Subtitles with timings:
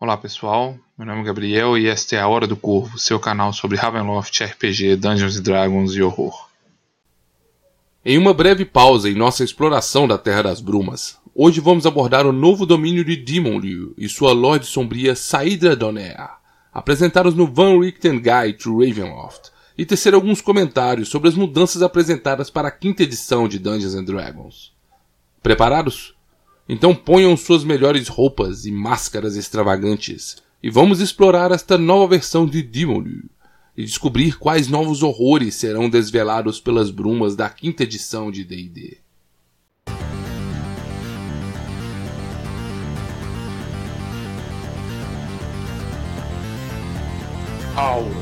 [0.00, 3.52] Olá pessoal, meu nome é Gabriel e esta é a Hora do Corvo, seu canal
[3.52, 6.48] sobre Ravenloft, RPG, Dungeons Dragons e horror.
[8.04, 12.32] Em uma breve pausa em nossa exploração da Terra das Brumas, hoje vamos abordar o
[12.32, 16.30] novo domínio de Demonliu e sua Lorde Sombria Saidra Donair,
[16.72, 22.50] apresentar-nos no Van Richten Guide to Ravenloft e tecer alguns comentários sobre as mudanças apresentadas
[22.50, 24.72] para a quinta edição de Dungeons Dragons.
[25.42, 26.16] Preparados?
[26.68, 32.62] Então ponham suas melhores roupas e máscaras extravagantes e vamos explorar esta nova versão de
[32.62, 33.24] Demonu
[33.74, 38.98] e descobrir quais novos horrores serão desvelados pelas brumas da quinta edição de D&D.
[47.76, 48.12] Of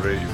[0.00, 0.33] Raven.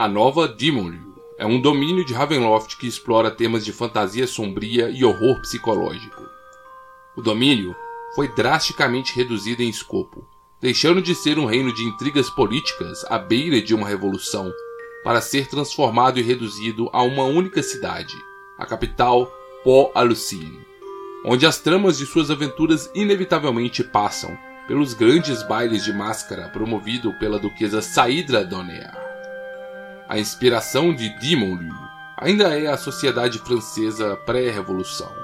[0.00, 0.98] A nova Demonry
[1.36, 6.26] é um domínio de Ravenloft que explora temas de fantasia sombria e horror psicológico.
[7.14, 7.76] O domínio
[8.14, 10.26] foi drasticamente reduzido em escopo,
[10.58, 14.50] deixando de ser um reino de intrigas políticas à beira de uma revolução,
[15.04, 18.14] para ser transformado e reduzido a uma única cidade,
[18.56, 19.30] a capital
[19.62, 20.60] Port Alucine,
[21.26, 24.34] onde as tramas de suas aventuras inevitavelmente passam
[24.66, 29.09] pelos grandes bailes de máscara promovido pela duquesa Saidra Donaire.
[30.10, 31.72] A inspiração de Demonlieu
[32.16, 35.14] ainda é a sociedade francesa pré-revolução.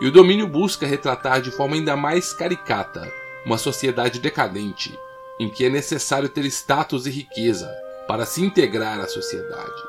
[0.00, 3.12] E o domínio busca retratar de forma ainda mais caricata
[3.44, 4.98] uma sociedade decadente,
[5.38, 7.70] em que é necessário ter status e riqueza
[8.08, 9.82] para se integrar à sociedade.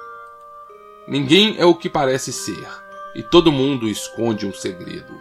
[1.07, 2.67] Ninguém é o que parece ser,
[3.15, 5.17] e todo mundo esconde um segredo.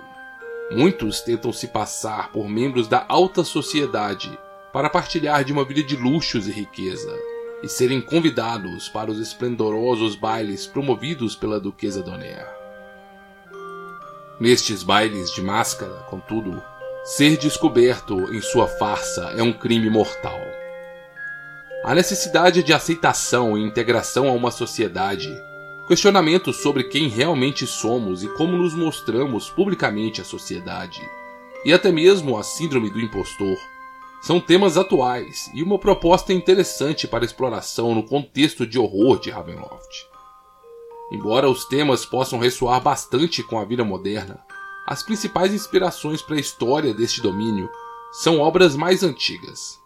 [0.73, 4.37] Muitos tentam se passar por membros da alta sociedade
[4.73, 7.17] para partilhar de uma vida de luxos e riqueza
[7.63, 12.47] e serem convidados para os esplendorosos bailes promovidos pela Duquesa Donaire.
[14.41, 16.61] Nestes bailes de máscara, contudo,
[17.05, 20.41] ser descoberto em sua farsa é um crime mortal.
[21.85, 25.29] A necessidade de aceitação e integração a uma sociedade,
[25.87, 31.01] questionamentos sobre quem realmente somos e como nos mostramos publicamente à sociedade,
[31.65, 33.59] e até mesmo a síndrome do impostor,
[34.23, 40.07] são temas atuais e uma proposta interessante para exploração no contexto de horror de Ravenloft.
[41.11, 44.41] Embora os temas possam ressoar bastante com a vida moderna,
[44.87, 47.69] as principais inspirações para a história deste domínio
[48.13, 49.81] são obras mais antigas.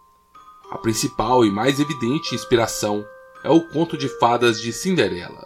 [0.69, 3.03] A principal e mais evidente inspiração
[3.43, 5.45] é o conto de fadas de Cinderela,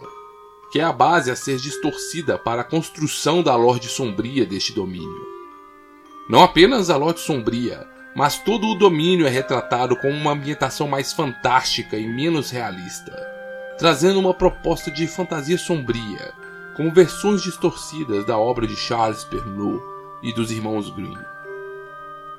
[0.70, 5.26] que é a base a ser distorcida para a construção da Lorde Sombria deste domínio.
[6.28, 11.12] Não apenas a Lorde Sombria, mas todo o domínio é retratado com uma ambientação mais
[11.12, 13.12] fantástica e menos realista,
[13.78, 16.32] trazendo uma proposta de fantasia sombria,
[16.76, 19.82] como versões distorcidas da obra de Charles Perrault
[20.22, 21.18] e dos irmãos Grimm.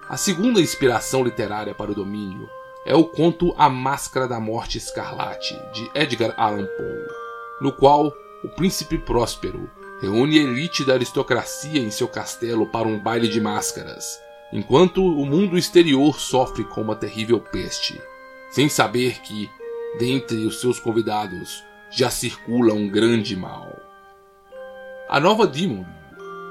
[0.10, 2.50] A segunda inspiração literária para o domínio
[2.86, 7.08] é o conto A Máscara da Morte Escarlate, de Edgar Allan Poe,
[7.62, 8.14] no qual
[8.44, 9.70] o príncipe próspero
[10.02, 14.20] reúne a elite da aristocracia em seu castelo para um baile de máscaras,
[14.54, 18.00] enquanto o mundo exterior sofre com uma terrível peste,
[18.52, 19.50] sem saber que,
[19.98, 23.76] dentre os seus convidados, já circula um grande mal.
[25.10, 25.84] A nova Demon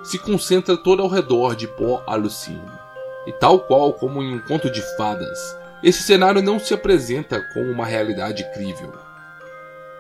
[0.03, 2.61] se concentra toda ao redor de Pó Alucine,
[3.25, 5.39] e tal qual como em um conto de fadas,
[5.81, 8.93] esse cenário não se apresenta como uma realidade crível.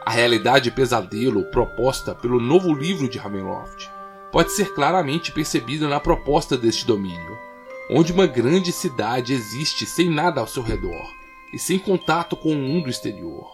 [0.05, 3.89] A realidade pesadelo proposta pelo novo livro de Ravenloft
[4.33, 7.52] pode ser claramente percebida na proposta deste domínio,
[7.95, 11.13] onde uma grande cidade existe sem nada ao seu redor
[11.53, 13.47] e sem contato com o mundo exterior,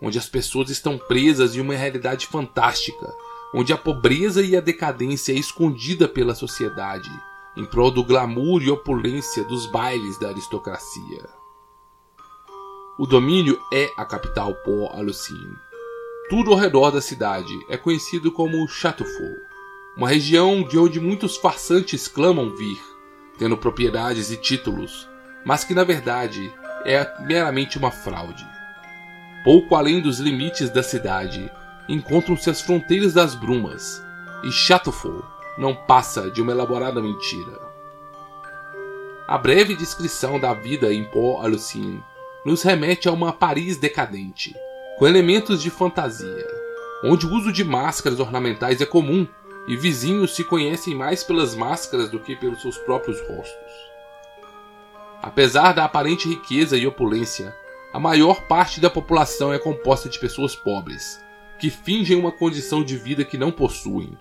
[0.00, 3.10] onde as pessoas estão presas em uma realidade fantástica,
[3.54, 7.10] onde a pobreza e a decadência é escondida pela sociedade
[7.56, 11.26] em prol do glamour e opulência dos bailes da aristocracia.
[12.98, 15.56] O domínio é a capital Port Alucine.
[16.28, 19.36] Tudo ao redor da cidade é conhecido como Chateaufour,
[19.96, 22.87] uma região de onde muitos farsantes clamam vir
[23.38, 25.08] tendo propriedades e títulos,
[25.44, 26.52] mas que na verdade
[26.84, 28.46] é meramente uma fraude.
[29.44, 31.50] Pouco além dos limites da cidade
[31.88, 34.02] encontram-se as fronteiras das brumas,
[34.44, 35.24] e Chateaufour
[35.56, 37.58] não passa de uma elaborada mentira.
[39.26, 42.02] A breve descrição da vida em Port Alucine
[42.44, 44.54] nos remete a uma Paris decadente,
[44.98, 46.46] com elementos de fantasia,
[47.04, 49.26] onde o uso de máscaras ornamentais é comum
[49.68, 53.72] e vizinhos se conhecem mais pelas máscaras do que pelos seus próprios rostos.
[55.22, 57.54] Apesar da aparente riqueza e opulência,
[57.92, 61.22] a maior parte da população é composta de pessoas pobres,
[61.58, 64.16] que fingem uma condição de vida que não possuem,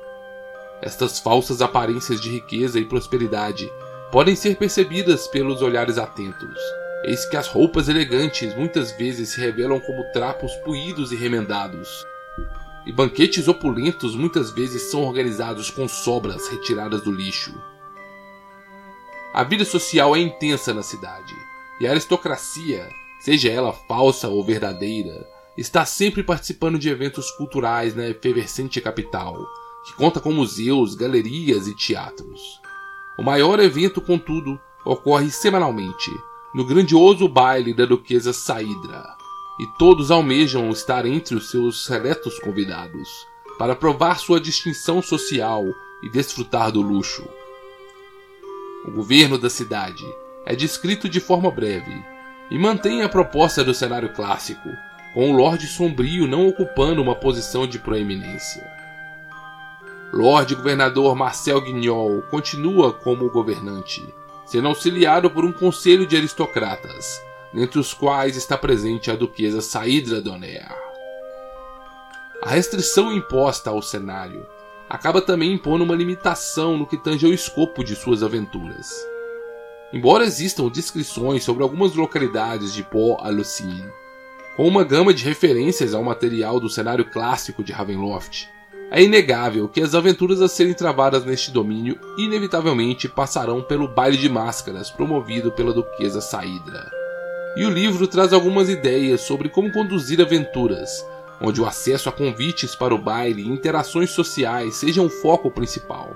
[0.82, 3.68] Estas falsas aparências de riqueza e prosperidade
[4.12, 6.60] podem ser percebidas pelos olhares atentos.
[7.04, 12.06] Eis que as roupas elegantes muitas vezes se revelam como trapos puídos e remendados.
[12.88, 17.54] E banquetes opulentos muitas vezes são organizados com sobras retiradas do lixo.
[19.34, 21.36] A vida social é intensa na cidade,
[21.82, 22.90] e a aristocracia,
[23.20, 29.38] seja ela falsa ou verdadeira, está sempre participando de eventos culturais na efervescente capital,
[29.86, 32.62] que conta com museus, galerias e teatros.
[33.20, 36.10] O maior evento, contudo, ocorre semanalmente,
[36.56, 39.17] no grandioso baile da duquesa Saidra,
[39.60, 43.10] e todos almejam estar entre os seus seletos convidados,
[43.58, 45.66] para provar sua distinção social
[46.04, 47.28] e desfrutar do luxo.
[48.86, 50.06] O governo da cidade
[50.46, 52.02] é descrito de forma breve
[52.50, 54.70] e mantém a proposta do cenário clássico,
[55.14, 58.66] com o Lorde Sombrio não ocupando uma posição de proeminência.
[60.14, 64.02] Lorde Governador Marcel Guignol continua como governante,
[64.46, 67.22] sendo auxiliado por um conselho de aristocratas,
[67.54, 70.68] dentre os quais está presente a duquesa Saidra Donaire.
[72.44, 74.46] A restrição imposta ao cenário
[74.90, 78.90] acaba também impondo uma limitação no que tange ao escopo de suas aventuras.
[79.92, 83.86] Embora existam descrições sobre algumas localidades de Port-à-Lucine,
[84.56, 88.50] com uma gama de referências ao material do cenário clássico de Ravenloft,
[88.90, 94.30] é inegável que as aventuras a serem travadas neste domínio inevitavelmente passarão pelo baile de
[94.30, 96.97] máscaras promovido pela duquesa Saidra.
[97.58, 101.04] E o livro traz algumas ideias sobre como conduzir aventuras,
[101.42, 106.16] onde o acesso a convites para o baile e interações sociais sejam o foco principal.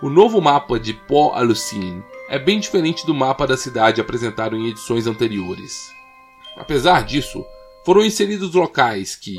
[0.00, 5.08] O novo mapa de Port-à-Lucine é bem diferente do mapa da cidade apresentado em edições
[5.08, 5.90] anteriores.
[6.56, 7.44] Apesar disso,
[7.84, 9.34] foram inseridos locais que,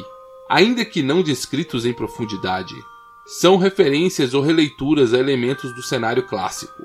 [0.49, 2.75] ainda que não descritos em profundidade,
[3.25, 6.83] são referências ou releituras a elementos do cenário clássico.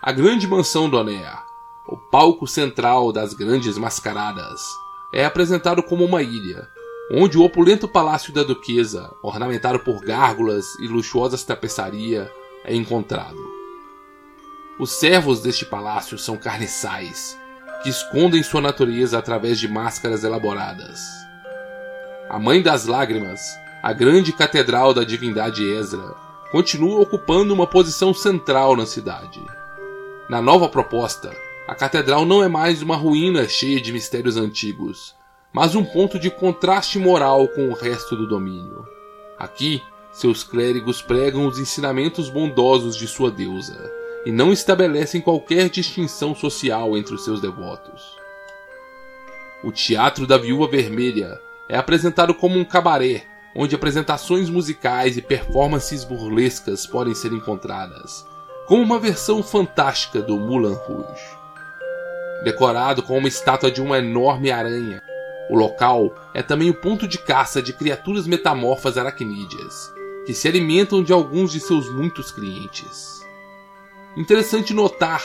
[0.00, 1.51] A grande mansão do Anéa,
[1.92, 4.62] o palco central das grandes mascaradas,
[5.12, 6.66] é apresentado como uma ilha,
[7.10, 12.32] onde o opulento palácio da duquesa, ornamentado por gárgulas e luxuosas tapeçaria,
[12.64, 13.36] é encontrado.
[14.80, 17.38] Os servos deste palácio são carniçais,
[17.82, 20.98] que escondem sua natureza através de máscaras elaboradas.
[22.26, 23.42] A Mãe das Lágrimas,
[23.82, 26.14] a grande catedral da divindade Ezra,
[26.50, 29.44] continua ocupando uma posição central na cidade.
[30.26, 31.30] Na nova proposta,
[31.72, 35.14] a catedral não é mais uma ruína cheia de mistérios antigos,
[35.50, 38.86] mas um ponto de contraste moral com o resto do domínio.
[39.38, 39.80] Aqui,
[40.12, 43.90] seus clérigos pregam os ensinamentos bondosos de sua deusa
[44.26, 48.02] e não estabelecem qualquer distinção social entre os seus devotos.
[49.64, 51.40] O Teatro da Viúva Vermelha
[51.70, 53.24] é apresentado como um cabaré,
[53.56, 58.26] onde apresentações musicais e performances burlescas podem ser encontradas,
[58.66, 61.41] como uma versão fantástica do Moulin Rouge.
[62.44, 65.00] Decorado com uma estátua de uma enorme aranha,
[65.48, 69.92] o local é também o ponto de caça de criaturas metamorfas aracnídeas,
[70.26, 73.20] que se alimentam de alguns de seus muitos clientes.
[74.16, 75.22] Interessante notar,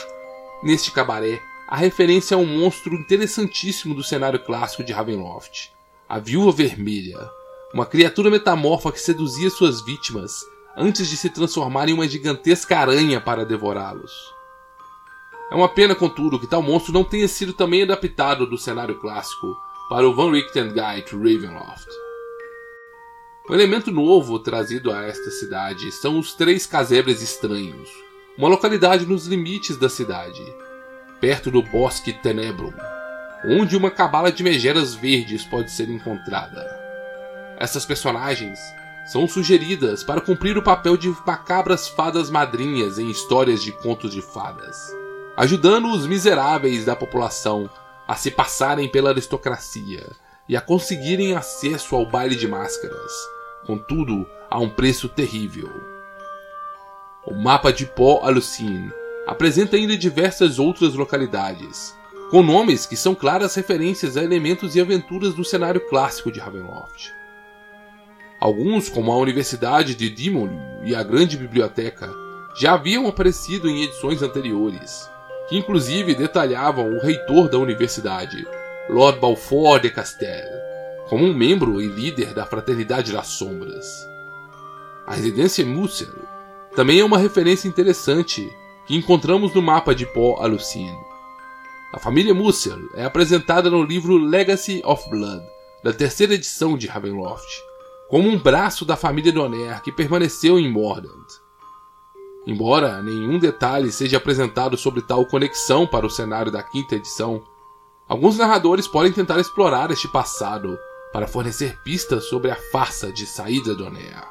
[0.62, 5.72] neste cabaré, a referência a um monstro interessantíssimo do cenário clássico de Ravenloft,
[6.08, 7.18] a Viúva Vermelha,
[7.74, 10.32] uma criatura metamorfa que seduzia suas vítimas
[10.76, 14.37] antes de se transformar em uma gigantesca aranha para devorá-los.
[15.50, 19.56] É uma pena, contudo, que tal monstro não tenha sido também adaptado do cenário clássico
[19.88, 21.88] para o Van Richten Guide to Ravenloft.
[23.48, 27.88] Um elemento novo trazido a esta cidade são os três casebres estranhos,
[28.36, 30.44] uma localidade nos limites da cidade,
[31.18, 32.74] perto do Bosque Tenebrum,
[33.46, 36.62] onde uma cabala de megeras verdes pode ser encontrada.
[37.58, 38.58] Essas personagens
[39.06, 44.20] são sugeridas para cumprir o papel de macabras fadas madrinhas em histórias de contos de
[44.20, 44.94] fadas,
[45.38, 47.70] ajudando os miseráveis da população
[48.08, 50.04] a se passarem pela aristocracia
[50.48, 53.12] e a conseguirem acesso ao baile de máscaras,
[53.64, 55.70] contudo a um preço terrível.
[57.24, 58.90] O mapa de Pó Alucine
[59.28, 61.94] apresenta ainda diversas outras localidades,
[62.32, 67.12] com nomes que são claras referências a elementos e aventuras do cenário clássico de Ravenloft.
[68.40, 72.12] Alguns, como a Universidade de Dimonu e a Grande Biblioteca,
[72.60, 75.08] já haviam aparecido em edições anteriores,
[75.48, 78.46] que inclusive detalhavam o reitor da universidade,
[78.88, 80.46] Lord Balfour de Castel,
[81.08, 83.86] como um membro e líder da Fraternidade das Sombras.
[85.06, 86.08] A residência Musser
[86.76, 88.46] também é uma referência interessante
[88.86, 90.96] que encontramos no mapa de Paul Alucine.
[91.92, 95.42] A família Musser é apresentada no livro Legacy of Blood,
[95.82, 97.62] da terceira edição de Ravenloft,
[98.08, 101.47] como um braço da família Donaire que permaneceu em Mordant.
[102.48, 107.42] Embora nenhum detalhe seja apresentado sobre tal conexão para o cenário da quinta edição,
[108.08, 110.78] alguns narradores podem tentar explorar este passado
[111.12, 114.26] para fornecer pistas sobre a farsa de saída Donaire.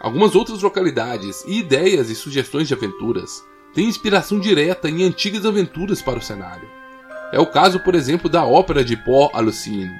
[0.00, 6.00] Algumas outras localidades e ideias e sugestões de aventuras têm inspiração direta em antigas aventuras
[6.00, 6.68] para o cenário.
[7.32, 9.90] É o caso, por exemplo, da ópera de Paul Alucine,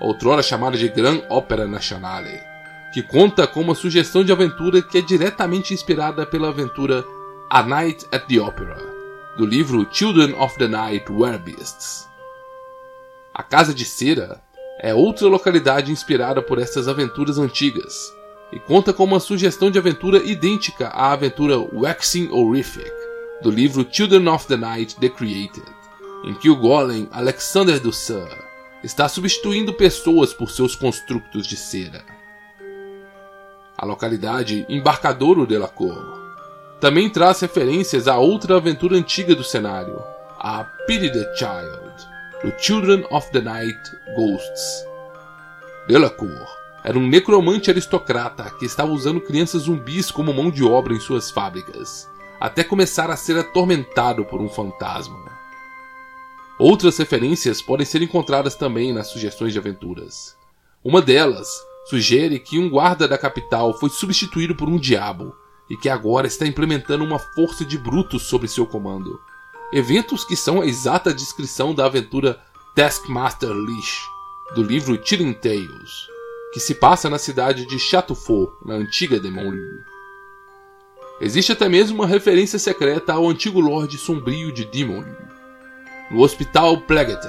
[0.00, 2.55] outrora chamada de Grand Opera Nationale,
[2.96, 7.04] que conta com uma sugestão de aventura que é diretamente inspirada pela aventura
[7.50, 8.74] A Night at the Opera,
[9.36, 11.04] do livro Children of the Night
[11.44, 12.08] Beasts.
[13.34, 14.40] A Casa de Cera
[14.80, 17.92] é outra localidade inspirada por essas aventuras antigas,
[18.50, 22.90] e conta com uma sugestão de aventura idêntica à aventura Waxing Horrific,
[23.42, 25.66] do livro Children of the Night The Created,
[26.24, 28.26] em que o golem Alexander Dussur
[28.82, 32.15] está substituindo pessoas por seus construtos de cera
[33.76, 36.26] a localidade Embarcadouro de la Cor.
[36.80, 40.02] Também traz referências a outra aventura antiga do cenário,
[40.38, 42.06] a Pity the Child,
[42.42, 43.78] do Children of the Night
[44.14, 44.86] Ghosts.
[45.88, 46.46] Delacour
[46.84, 51.30] era um necromante aristocrata que estava usando crianças zumbis como mão de obra em suas
[51.30, 52.08] fábricas,
[52.40, 55.18] até começar a ser atormentado por um fantasma.
[56.58, 60.36] Outras referências podem ser encontradas também nas sugestões de aventuras.
[60.84, 61.48] Uma delas
[61.88, 65.34] sugere que um guarda da capital foi substituído por um diabo
[65.70, 69.20] e que agora está implementando uma força de brutos sob seu comando.
[69.72, 72.40] Eventos que são a exata descrição da aventura
[72.74, 74.02] Taskmaster Leash,
[74.54, 76.08] do livro Chilling Tales,
[76.52, 79.80] que se passa na cidade de Chateaufour, na antiga Demonlieu.
[81.20, 85.16] Existe até mesmo uma referência secreta ao antigo Lorde Sombrio de Demonlieu.
[86.10, 87.28] No Hospital Plegeton,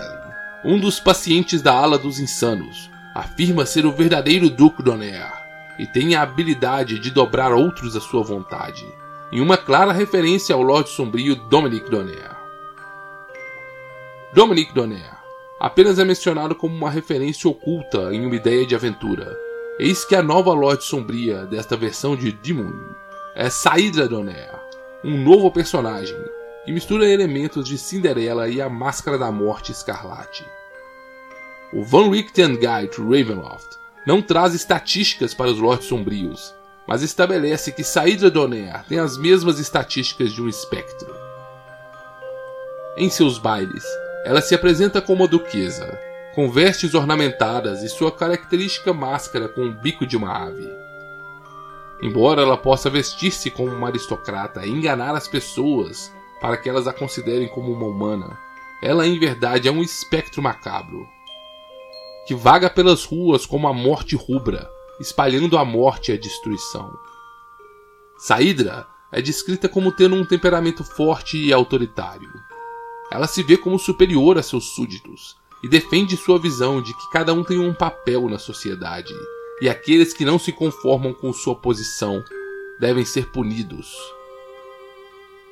[0.66, 5.34] um dos pacientes da ala dos insanos, afirma ser o verdadeiro Duque Donaire
[5.80, 8.86] e tem a habilidade de dobrar outros à sua vontade,
[9.32, 12.38] em uma clara referência ao Lorde Sombrio Dominic Donaire.
[14.34, 15.18] Dominic Donaire
[15.60, 19.36] apenas é mencionado como uma referência oculta em uma ideia de aventura.
[19.80, 22.72] Eis que a nova Lorde Sombria desta versão de Demon
[23.36, 24.60] é Saidra Donaire,
[25.04, 26.18] um novo personagem
[26.66, 30.46] que mistura elementos de Cinderela e a Máscara da Morte Escarlate.
[31.74, 36.56] O Van Richten Guide to Ravenloft não traz estatísticas para os Lords Sombrios,
[36.88, 41.14] mas estabelece que Saidra Donaire tem as mesmas estatísticas de um espectro.
[42.96, 43.84] Em seus bailes,
[44.24, 46.00] ela se apresenta como uma duquesa,
[46.34, 50.72] com vestes ornamentadas e sua característica máscara com o bico de uma ave.
[52.02, 56.94] Embora ela possa vestir-se como uma aristocrata e enganar as pessoas para que elas a
[56.94, 58.38] considerem como uma humana,
[58.82, 61.06] ela em verdade é um espectro macabro,
[62.28, 64.70] que vaga pelas ruas como a morte rubra,
[65.00, 66.92] espalhando a morte e a destruição.
[68.18, 72.30] Saidra é descrita como tendo um temperamento forte e autoritário.
[73.10, 77.34] Ela se vê como superior a seus súditos e defende sua visão de que cada
[77.34, 79.14] um tem um papel na sociedade
[79.62, 82.22] e aqueles que não se conformam com sua posição
[82.78, 83.96] devem ser punidos.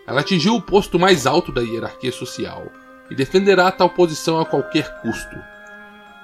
[0.05, 2.70] Ela atingiu o posto mais alto da hierarquia social
[3.10, 5.55] e defenderá tal posição a qualquer custo,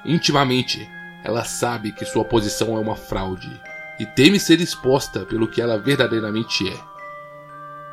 [0.05, 0.89] Intimamente,
[1.24, 3.51] ela sabe que sua posição é uma fraude
[4.00, 6.77] e teme ser exposta pelo que ela verdadeiramente é.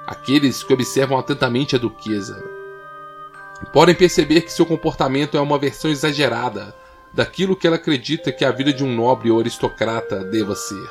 [0.06, 2.42] Aqueles que observam atentamente a duquesa
[3.72, 6.74] podem perceber que seu comportamento é uma versão exagerada
[7.12, 10.90] daquilo que ela acredita que a vida de um nobre ou aristocrata deva ser.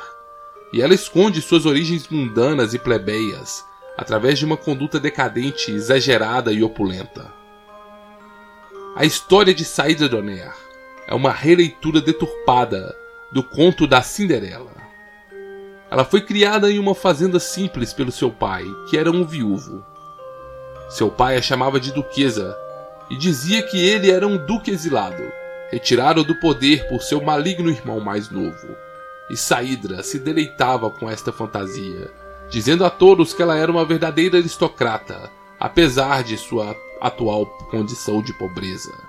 [0.72, 3.64] E ela esconde suas origens mundanas e plebeias
[3.96, 7.32] através de uma conduta decadente, exagerada e opulenta.
[8.94, 10.67] A história de Saída Donaire
[11.08, 12.94] é uma releitura deturpada
[13.32, 14.70] do conto da Cinderela.
[15.90, 19.82] Ela foi criada em uma fazenda simples pelo seu pai, que era um viúvo.
[20.90, 22.54] Seu pai a chamava de duquesa
[23.08, 25.22] e dizia que ele era um duque exilado,
[25.70, 28.76] retirado do poder por seu maligno irmão mais novo.
[29.30, 32.10] E Saídra se deleitava com esta fantasia,
[32.50, 38.34] dizendo a todos que ela era uma verdadeira aristocrata, apesar de sua atual condição de
[38.34, 39.07] pobreza.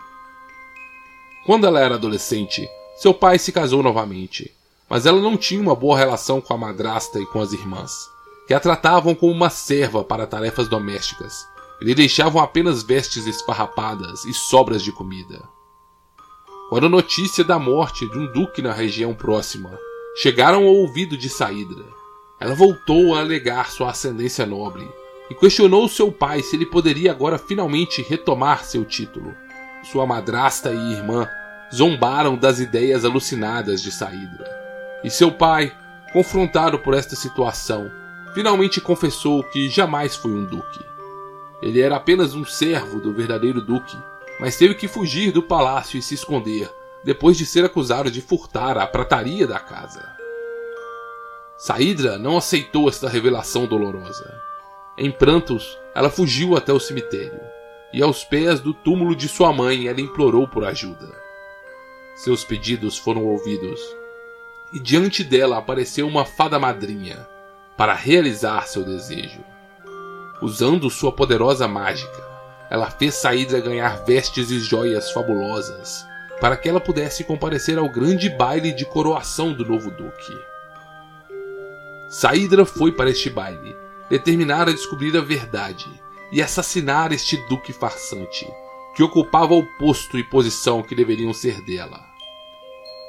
[1.46, 4.52] Quando ela era adolescente, seu pai se casou novamente,
[4.90, 7.92] mas ela não tinha uma boa relação com a madrasta e com as irmãs,
[8.48, 11.48] que a tratavam como uma serva para tarefas domésticas
[11.82, 15.42] e lhe deixavam apenas vestes esfarrapadas e sobras de comida.
[16.70, 19.72] Quando a notícia da morte de um duque na região próxima
[20.16, 21.86] chegaram ao ouvido de Saídra,
[22.40, 24.88] ela voltou a alegar sua ascendência nobre
[25.30, 29.34] e questionou seu pai se ele poderia agora finalmente retomar seu título.
[29.84, 31.28] Sua madrasta e irmã
[31.74, 34.46] zombaram das ideias alucinadas de Saídra,
[35.04, 35.72] E seu pai,
[36.12, 37.90] confrontado por esta situação,
[38.34, 40.84] finalmente confessou que jamais foi um duque.
[41.62, 43.98] Ele era apenas um servo do verdadeiro duque,
[44.40, 46.70] mas teve que fugir do palácio e se esconder
[47.04, 50.06] depois de ser acusado de furtar a prataria da casa.
[51.58, 54.42] Saídra não aceitou esta revelação dolorosa.
[54.98, 57.40] Em prantos, ela fugiu até o cemitério,
[57.92, 61.10] e aos pés do túmulo de sua mãe ela implorou por ajuda.
[62.16, 63.80] Seus pedidos foram ouvidos,
[64.74, 67.28] e diante dela apareceu uma fada madrinha
[67.78, 69.44] para realizar seu desejo.
[70.42, 72.28] Usando sua poderosa mágica,
[72.70, 76.06] ela fez Saídra ganhar vestes e joias fabulosas
[76.40, 80.38] para que ela pudesse comparecer ao grande baile de coroação do novo duque.
[82.08, 83.76] Saídra foi para este baile,
[84.10, 85.86] determinada a descobrir a verdade
[86.32, 88.48] e assassinar este duque farsante,
[88.96, 92.00] que ocupava o posto e posição que deveriam ser dela.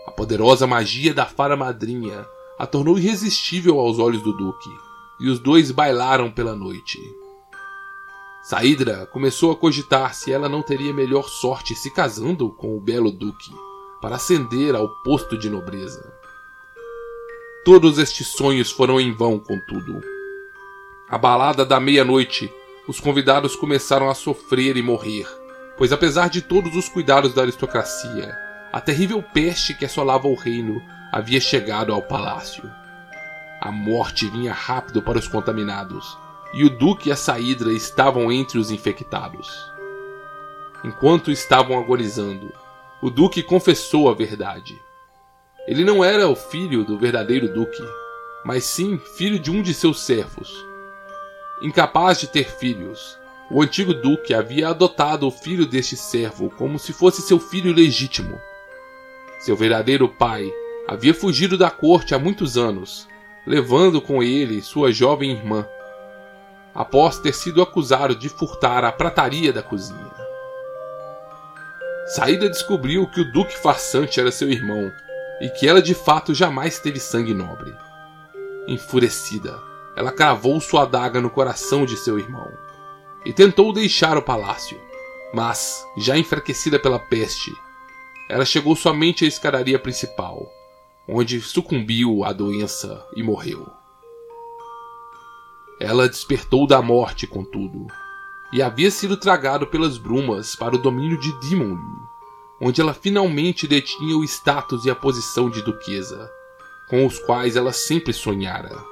[0.06, 2.26] A poderosa magia da fara madrinha
[2.58, 4.70] a tornou irresistível aos olhos do duque,
[5.18, 6.98] e os dois bailaram pela noite.
[8.42, 13.10] Saídra começou a cogitar se ela não teria melhor sorte se casando com o belo
[13.10, 13.50] duque,
[14.00, 16.12] para ascender ao posto de nobreza.
[17.64, 20.00] Todos estes sonhos foram em vão, contudo.
[21.08, 22.50] A balada da meia-noite,
[22.88, 25.26] os convidados começaram a sofrer e morrer,
[25.76, 28.36] pois apesar de todos os cuidados da aristocracia,
[28.72, 30.80] a terrível peste que assolava o reino
[31.12, 32.70] havia chegado ao palácio.
[33.60, 36.16] A morte vinha rápido para os contaminados,
[36.52, 39.48] e o Duque e a Saídra estavam entre os infectados.
[40.82, 42.52] Enquanto estavam agonizando,
[43.02, 44.80] o Duque confessou a verdade.
[45.66, 47.84] Ele não era o filho do verdadeiro Duque,
[48.44, 50.69] mas sim filho de um de seus servos.
[51.62, 53.18] Incapaz de ter filhos,
[53.50, 58.40] o antigo Duque havia adotado o filho deste servo como se fosse seu filho legítimo.
[59.40, 60.50] Seu verdadeiro pai
[60.88, 63.06] havia fugido da corte há muitos anos,
[63.46, 65.66] levando com ele sua jovem irmã,
[66.74, 70.10] após ter sido acusado de furtar a prataria da cozinha.
[72.14, 74.90] Saída descobriu que o Duque Farsante era seu irmão
[75.40, 77.74] e que ela de fato jamais teve sangue nobre.
[78.66, 79.69] Enfurecida,
[80.00, 82.50] ela cravou sua adaga no coração de seu irmão
[83.22, 84.80] e tentou deixar o palácio,
[85.30, 87.52] mas, já enfraquecida pela peste,
[88.26, 90.50] ela chegou somente à escadaria principal,
[91.06, 93.70] onde sucumbiu à doença e morreu.
[95.78, 97.86] Ela despertou da morte, contudo,
[98.54, 101.78] e havia sido tragado pelas brumas para o domínio de Dimonli,
[102.58, 106.30] onde ela finalmente detinha o status e a posição de duquesa,
[106.88, 108.88] com os quais ela sempre sonhara.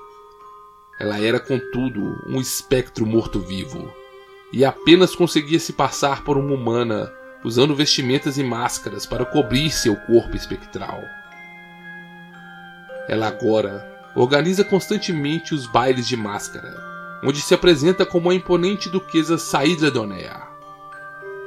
[0.98, 3.92] Ela era, contudo, um espectro morto-vivo,
[4.52, 7.12] e apenas conseguia se passar por uma humana
[7.44, 11.00] usando vestimentas e máscaras para cobrir seu corpo espectral.
[13.08, 16.74] Ela agora organiza constantemente os bailes de máscara,
[17.22, 20.48] onde se apresenta como a imponente duquesa Saída Donea.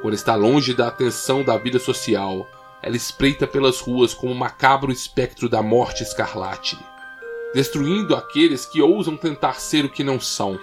[0.00, 2.48] Quando está longe da atenção da vida social,
[2.82, 6.76] ela espreita pelas ruas como um macabro espectro da morte escarlate,
[7.54, 10.58] destruindo aqueles que ousam tentar ser o que não são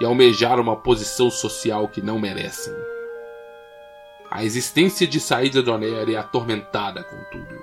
[0.00, 2.72] e almejar uma posição social que não merecem.
[4.30, 7.62] A existência de Saída Donera é atormentada, contudo.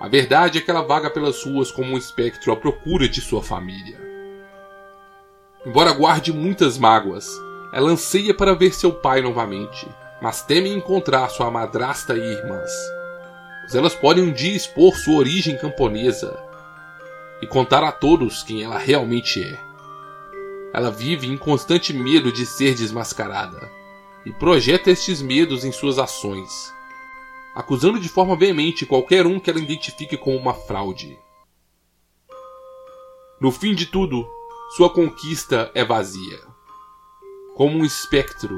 [0.00, 3.42] A verdade é que ela vaga pelas ruas como um espectro à procura de sua
[3.42, 3.98] família.
[5.66, 7.28] Embora guarde muitas mágoas,
[7.74, 9.86] ela anseia para ver seu pai novamente,
[10.22, 12.70] mas teme encontrar sua madrasta e irmãs,
[13.60, 16.49] pois elas podem um dia expor sua origem camponesa
[17.40, 19.60] e contar a todos quem ela realmente é.
[20.72, 23.70] Ela vive em constante medo de ser desmascarada
[24.24, 26.72] e projeta estes medos em suas ações,
[27.54, 31.18] acusando de forma veemente qualquer um que ela identifique como uma fraude.
[33.40, 34.28] No fim de tudo,
[34.76, 36.38] sua conquista é vazia.
[37.56, 38.54] Como um espectro,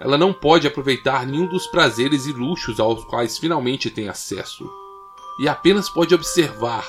[0.00, 4.68] ela não pode aproveitar nenhum dos prazeres e luxos aos quais finalmente tem acesso,
[5.38, 6.84] e apenas pode observar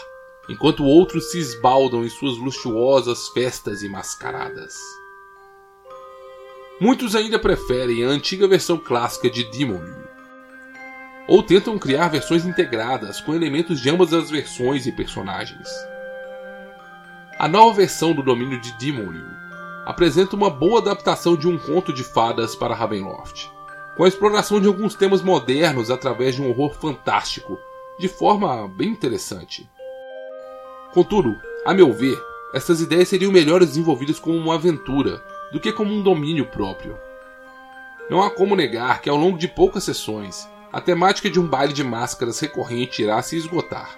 [0.49, 4.75] enquanto outros se esbaldam em suas luxuosas festas e mascaradas.
[6.79, 9.81] Muitos ainda preferem a antiga versão clássica de Demon,
[11.27, 15.69] ou tentam criar versões integradas com elementos de ambas as versões e personagens.
[17.39, 19.25] A nova versão do domínio de Demonliu
[19.85, 23.49] apresenta uma boa adaptação de um conto de fadas para Ravenloft,
[23.95, 27.57] com a exploração de alguns temas modernos através de um horror fantástico,
[27.99, 29.69] de forma bem interessante.
[30.93, 32.21] Contudo, a meu ver,
[32.53, 36.97] essas ideias seriam melhores desenvolvidas como uma aventura do que como um domínio próprio.
[38.09, 41.73] Não há como negar que ao longo de poucas sessões, a temática de um baile
[41.73, 43.97] de máscaras recorrente irá se esgotar.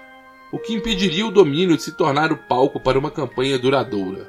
[0.51, 4.25] o que impediria o domínio de se tornar o palco para uma campanha duradoura.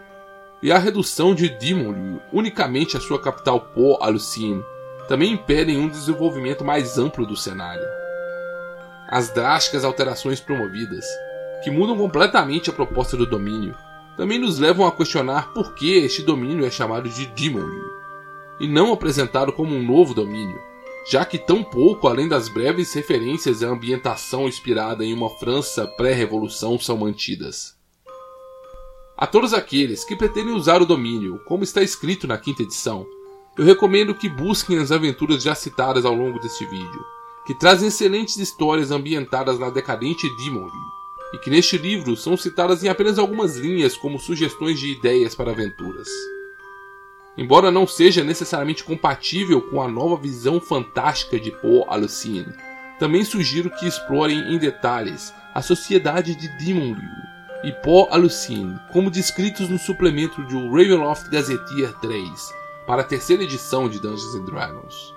[0.60, 4.64] E a redução de Dimonlu unicamente à sua capital Po Alucine
[5.08, 7.86] também impedem um desenvolvimento mais amplo do cenário.
[9.08, 11.04] As drásticas alterações promovidas,
[11.66, 13.74] que mudam completamente a proposta do domínio,
[14.16, 17.90] também nos levam a questionar por que este domínio é chamado de Dimonlu,
[18.60, 20.60] e não apresentado como um novo domínio,
[21.10, 26.78] já que tão pouco além das breves referências à ambientação inspirada em uma França pré-revolução
[26.78, 27.74] são mantidas.
[29.16, 33.04] A todos aqueles que pretendem usar o domínio, como está escrito na quinta edição,
[33.58, 37.04] eu recomendo que busquem as aventuras já citadas ao longo deste vídeo,
[37.44, 40.95] que trazem excelentes histórias ambientadas na decadente Dimonry,
[41.36, 45.50] e que neste livro são citadas em apenas algumas linhas como sugestões de ideias para
[45.50, 46.08] aventuras.
[47.36, 52.46] Embora não seja necessariamente compatível com a nova visão fantástica de Poe Alucine,
[52.98, 56.96] também sugiro que explorem em detalhes a sociedade de Demonlieu
[57.62, 62.54] e Poe Alucine, como descritos no suplemento de Ravenloft Gazetteer 3
[62.86, 65.14] para a terceira edição de Dungeons Dragons.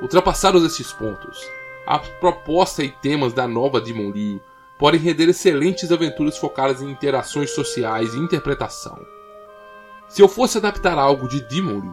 [0.00, 1.40] Ultrapassados estes pontos,
[1.84, 4.40] a proposta e temas da nova Demonlieu
[4.82, 8.98] podem render excelentes aventuras focadas em interações sociais e interpretação.
[10.08, 11.88] Se eu fosse adaptar algo de Demon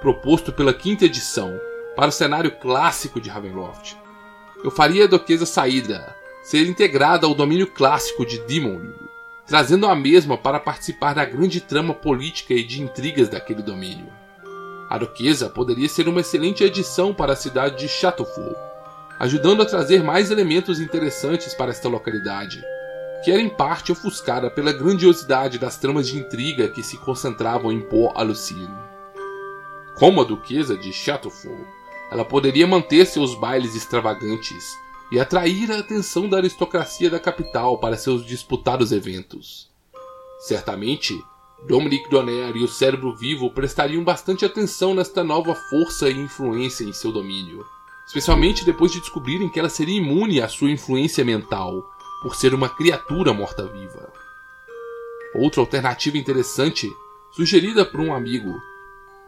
[0.00, 1.56] proposto pela quinta edição,
[1.94, 3.96] para o cenário clássico de Ravenloft,
[4.64, 8.82] eu faria a Duquesa Saída ser integrada ao domínio clássico de Demon
[9.46, 14.12] trazendo a mesma para participar da grande trama política e de intrigas daquele domínio.
[14.90, 18.56] A Duquesa poderia ser uma excelente adição para a cidade de Chateaufour,
[19.18, 22.62] ajudando a trazer mais elementos interessantes para esta localidade,
[23.24, 27.80] que era em parte ofuscada pela grandiosidade das tramas de intriga que se concentravam em
[27.80, 28.68] Port Alucine.
[29.98, 31.64] Como a duquesa de Chateaufour,
[32.10, 34.76] ela poderia manter seus bailes extravagantes
[35.10, 39.70] e atrair a atenção da aristocracia da capital para seus disputados eventos.
[40.40, 41.18] Certamente,
[41.66, 46.92] Dominique Donner e o Cérebro Vivo prestariam bastante atenção nesta nova força e influência em
[46.92, 47.64] seu domínio,
[48.06, 51.90] especialmente depois de descobrirem que ela seria imune à sua influência mental
[52.22, 54.12] por ser uma criatura morta-viva.
[55.34, 56.90] Outra alternativa interessante,
[57.30, 58.54] sugerida por um amigo,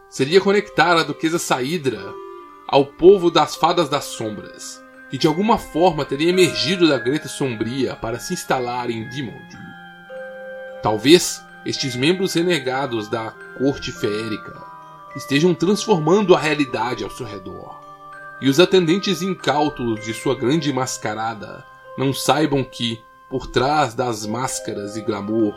[0.09, 2.13] seria conectar a Duquesa Saídra
[2.67, 7.95] ao povo das Fadas das Sombras, que de alguma forma teria emergido da Greta Sombria
[7.95, 9.57] para se instalar em Dimond.
[10.81, 14.63] Talvez estes membros renegados da corte feérica
[15.15, 17.78] estejam transformando a realidade ao seu redor,
[18.41, 21.65] e os atendentes incautos de sua grande mascarada
[21.97, 25.53] não saibam que, por trás das máscaras e glamour,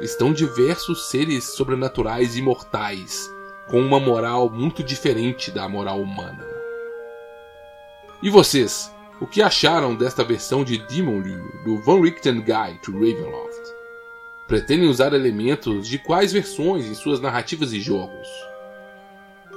[0.00, 3.30] estão diversos seres sobrenaturais imortais,
[3.68, 6.46] com uma moral muito diferente da moral humana.
[8.22, 13.74] E vocês, o que acharam desta versão de Demonlieu do Van Richten Guide to Ravenloft?
[14.46, 18.28] Pretendem usar elementos de quais versões em suas narrativas e jogos?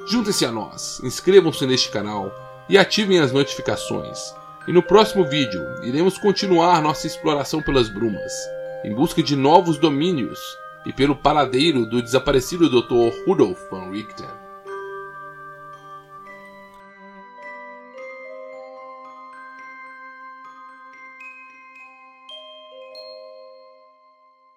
[0.07, 4.33] Juntem-se a nós, inscrevam-se neste canal e ativem as notificações
[4.69, 8.31] e no próximo vídeo, iremos continuar nossa exploração pelas brumas,
[8.83, 10.39] em busca de novos domínios
[10.85, 13.25] e pelo paradeiro do desaparecido Dr.
[13.25, 14.38] Rudolf van Richten.